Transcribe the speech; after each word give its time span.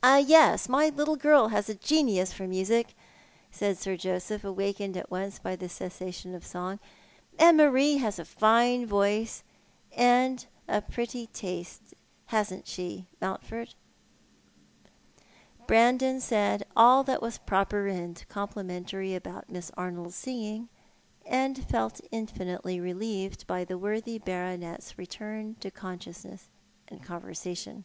"Yes; 0.28 0.68
my 0.68 0.90
little 0.90 1.16
girl 1.16 1.48
has 1.48 1.68
a 1.68 1.74
genius 1.74 2.32
for 2.32 2.46
music," 2.46 2.94
said 3.50 3.76
Sir 3.78 3.96
Joseph, 3.96 4.44
awakened 4.44 4.96
at 4.96 5.10
once 5.10 5.40
l)y 5.44 5.56
the 5.56 5.68
cessation 5.68 6.36
of 6.36 6.46
song." 6.46 6.78
And 7.38 7.56
Marie 7.56 7.96
has 7.96 8.20
a 8.20 8.24
fine 8.24 8.86
voice 8.86 9.42
and 9.96 10.46
a 10.68 10.80
pretty 10.80 11.26
taste, 11.26 11.94
hasn't 12.26 12.68
she, 12.68 13.08
Mountford?" 13.20 13.74
Brandon 15.66 16.20
said 16.20 16.64
all 16.76 17.02
that 17.02 17.20
was 17.20 17.38
proper 17.38 17.88
and 17.88 18.24
complimentary 18.28 19.16
about 19.16 19.50
Miss 19.50 19.72
Arnold's 19.76 20.14
singing, 20.14 20.68
and 21.26 21.68
felt 21.68 22.00
infinitely 22.12 22.78
relieved 22.78 23.48
by 23.48 23.64
the 23.64 23.76
worthy 23.76 24.18
Baronet's 24.20 24.96
return 24.96 25.56
to 25.56 25.72
consciousness 25.72 26.46
and 26.86 27.02
conversation. 27.02 27.84